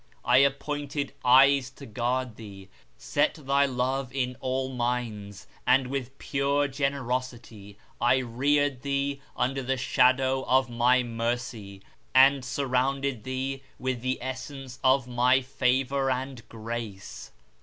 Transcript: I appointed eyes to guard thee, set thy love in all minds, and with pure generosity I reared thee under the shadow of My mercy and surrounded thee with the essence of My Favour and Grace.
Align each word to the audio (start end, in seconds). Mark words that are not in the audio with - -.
I 0.25 0.39
appointed 0.39 1.13
eyes 1.23 1.69
to 1.69 1.85
guard 1.85 2.35
thee, 2.35 2.69
set 2.97 3.35
thy 3.35 3.67
love 3.67 4.11
in 4.11 4.35
all 4.39 4.69
minds, 4.73 5.45
and 5.67 5.85
with 5.85 6.17
pure 6.17 6.67
generosity 6.67 7.77
I 8.01 8.17
reared 8.17 8.81
thee 8.81 9.21
under 9.37 9.61
the 9.61 9.77
shadow 9.77 10.43
of 10.47 10.71
My 10.71 11.03
mercy 11.03 11.83
and 12.15 12.43
surrounded 12.43 13.25
thee 13.25 13.61
with 13.77 14.01
the 14.01 14.17
essence 14.23 14.79
of 14.83 15.07
My 15.07 15.39
Favour 15.39 16.09
and 16.09 16.49
Grace. 16.49 17.29